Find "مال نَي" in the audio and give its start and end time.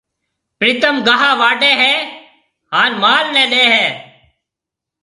3.03-3.43